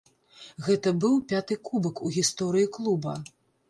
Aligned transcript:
Гэта 0.67 0.93
быў 1.03 1.13
пяты 1.33 1.59
кубак 1.71 2.05
у 2.09 2.13
гісторыі 2.19 2.75
клуба. 2.77 3.21